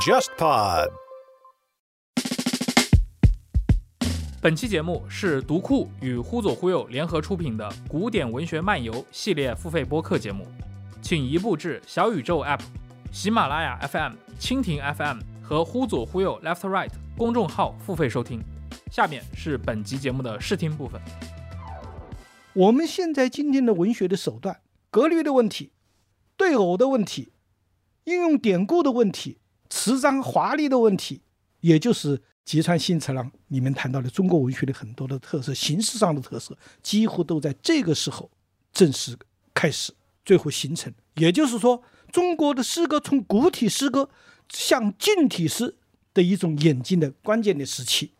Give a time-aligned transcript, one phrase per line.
[0.00, 0.90] JustPod。
[4.42, 10.46] 本期节目是读库与忽左忽右联合出品的古典文学漫游系列付费播客节目，
[11.00, 12.60] 请移步至小宇宙 App、
[13.10, 18.42] 喜马拉雅 FM、蜻蜓 FM 和忽左忽右 Left Right 公众号付费收听。
[18.90, 21.00] 下面是本集节目的试听部分。
[22.52, 24.60] 我们现在今天的文学的手段，
[24.90, 25.72] 格律的问题、
[26.36, 27.32] 对偶的问题、
[28.04, 29.38] 应用典故的问题、
[29.68, 31.22] 词章华丽的问题，
[31.60, 38.30] 也就是吉川新次郎里面谈到的中国文学的很多的特色、形式上的特色，几乎都在这个时候
[38.72, 39.16] 正式
[39.54, 39.92] 开始，
[40.24, 40.92] 最后形成。
[41.14, 44.10] 也就是说，中国的诗歌从古体诗歌
[44.48, 45.76] 向近体诗
[46.12, 48.12] 的一种演进的关键的时期。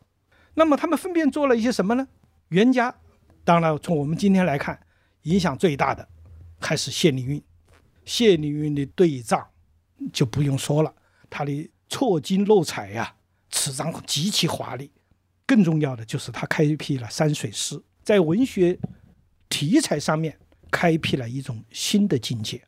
[0.54, 2.06] 那么他们分别做了一些什么呢？
[2.50, 2.94] 袁家，
[3.42, 4.80] 当然从我们今天来看，
[5.22, 6.08] 影响最大的
[6.60, 7.42] 还是谢灵运。
[8.04, 9.46] 谢灵运的对仗
[10.12, 10.94] 就不用说了，
[11.30, 13.14] 他的错金漏彩呀，
[13.50, 14.90] 词章极其华丽。
[15.46, 18.78] 更重要的就是他开辟了山水诗，在文学
[19.48, 20.38] 题材上面
[20.70, 22.62] 开辟了一种新的境界。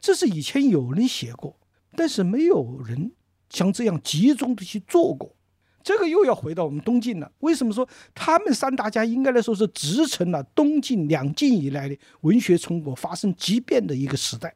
[0.00, 1.58] 这是以前有人写过，
[1.96, 3.12] 但是没有人
[3.50, 5.34] 像这样集中的去做过。
[5.82, 7.30] 这个又要回到我们东晋了。
[7.40, 14.54] 为什么说他们三大家应该来说是直承了东晋两晋以来的文学成果发生急变的一个时代？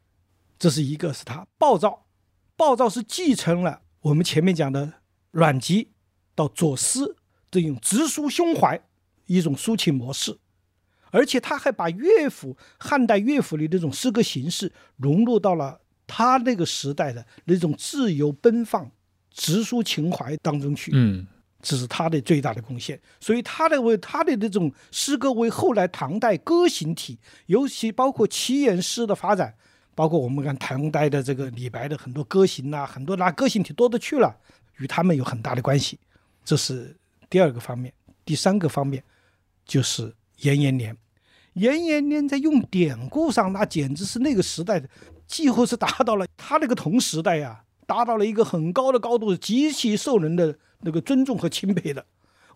[0.58, 2.06] 这是一个是他暴躁，
[2.56, 4.94] 暴躁是继承了我们前面讲的
[5.30, 5.92] 阮籍
[6.34, 7.16] 到左思
[7.50, 8.80] 这种直抒胸怀
[9.26, 10.38] 一种抒情模式，
[11.10, 18.90] 而且他还把乐府汉代乐府里那种诗歌形式融入到了他那个时代的那种自由奔放。
[19.38, 21.26] 直抒情怀当中去，嗯，
[21.60, 22.98] 这是他的最大的贡献。
[23.20, 29.54] 所以他的为他的这种诗歌为后来唐代歌行体，尤其包括七言诗的发展，
[29.96, 34.36] 包括我们看唐代的这个李白的很多歌行啊，很多拿歌行体多的去了，
[34.76, 35.98] 与他们有很大的关系。
[36.44, 36.94] 这是
[37.28, 37.92] 第二个方面。
[38.24, 39.02] 第三个方面
[39.64, 40.96] 就是严延年，
[41.54, 44.88] 严延年在用典故上，那简直是那个时代的
[45.26, 47.64] 几乎是达到了他那个同时代呀。
[47.86, 52.04] 达到了一个很高的高度，极其受人的那个尊重和钦佩的。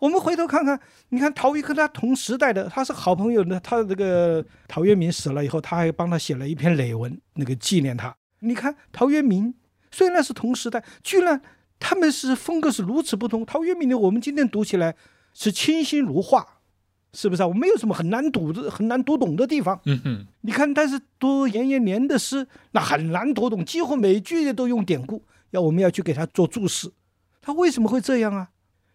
[0.00, 0.80] 我们回头看看，
[1.10, 3.60] 你看陶渊跟他同时代的，他是好朋友呢。
[3.62, 8.12] 他这个陶渊明死了以后，他还帮他写了一篇累文，那个纪念他。
[8.40, 9.54] 你看陶渊明
[9.92, 11.40] 虽然是同时代，居然
[11.78, 13.46] 他们是风格是如此不同。
[13.46, 14.96] 陶渊明的我们今天读起来
[15.34, 16.46] 是清新如画。
[17.12, 17.46] 是不是啊？
[17.48, 19.80] 我没有什么很难读的、很难读懂的地方。
[19.84, 26.88] 嗯哼，你看，但是读颜延年的诗，那很难读懂，几乎每句都用典故，要我们要去给他做注释。
[27.42, 28.50] 他为什么会这样啊？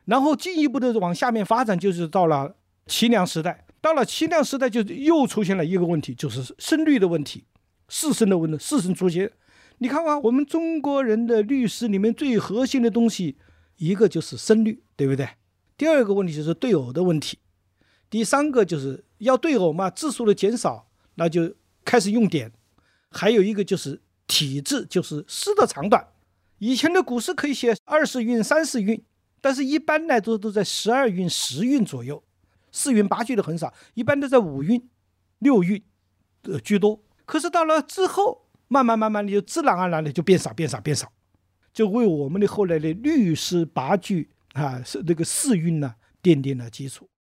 [0.05, 2.55] 然后进一步的往下面发展，就是到了
[2.87, 3.65] 齐梁时代。
[3.81, 7.43] 到了齐梁时代，就又出现了一个问题，就是声律的问题，
[7.87, 9.31] 四声的问题，四声出现。
[9.77, 13.37] 你看啊，我们中国人的律诗里面最核心的东西，
[13.77, 15.29] 一个就是声律，对不对？
[15.77, 17.37] 第二个问题就是对偶的问题。
[18.09, 22.51] 第三个就是要对偶嘛，字数的减少，那就开始用典。
[23.11, 26.07] 还有一个就是体字，就是诗的长短。
[26.57, 29.03] 以前的古诗可以写二十韵、三十韵，
[29.45, 32.23] 但是一般呢都都在十二运、十运左右，
[32.71, 34.89] 四运八运的很少，一般都在五运、
[35.37, 35.79] 六运
[36.41, 36.99] 的居多。
[37.27, 41.11] 可是到了之后，慢慢慢慢的就自然而然的就变少、变少、变少，
[41.71, 47.07] 就为我们的后来的律师八句啊，是那个四运呢奠定了基础。